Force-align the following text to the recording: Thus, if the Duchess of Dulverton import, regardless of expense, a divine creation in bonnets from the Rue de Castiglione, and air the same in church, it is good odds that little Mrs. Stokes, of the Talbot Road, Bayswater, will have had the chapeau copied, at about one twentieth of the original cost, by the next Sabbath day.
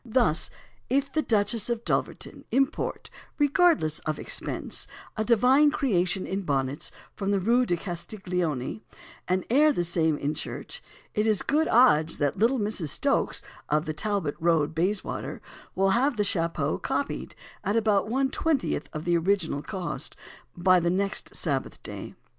Thus, 0.03 0.49
if 0.89 1.13
the 1.13 1.21
Duchess 1.21 1.69
of 1.69 1.85
Dulverton 1.85 2.43
import, 2.51 3.11
regardless 3.37 3.99
of 3.99 4.17
expense, 4.17 4.87
a 5.15 5.23
divine 5.23 5.69
creation 5.69 6.25
in 6.25 6.41
bonnets 6.41 6.91
from 7.15 7.29
the 7.29 7.39
Rue 7.39 7.67
de 7.67 7.77
Castiglione, 7.77 8.81
and 9.27 9.45
air 9.51 9.71
the 9.71 9.83
same 9.83 10.17
in 10.17 10.33
church, 10.33 10.81
it 11.13 11.27
is 11.27 11.43
good 11.43 11.67
odds 11.67 12.17
that 12.17 12.35
little 12.35 12.57
Mrs. 12.57 12.89
Stokes, 12.89 13.43
of 13.69 13.85
the 13.85 13.93
Talbot 13.93 14.33
Road, 14.39 14.73
Bayswater, 14.73 15.39
will 15.75 15.91
have 15.91 16.13
had 16.13 16.17
the 16.17 16.23
chapeau 16.23 16.79
copied, 16.79 17.35
at 17.63 17.75
about 17.75 18.09
one 18.09 18.31
twentieth 18.31 18.89
of 18.93 19.05
the 19.05 19.15
original 19.15 19.61
cost, 19.61 20.15
by 20.57 20.79
the 20.79 20.89
next 20.89 21.35
Sabbath 21.35 21.83
day. 21.83 22.15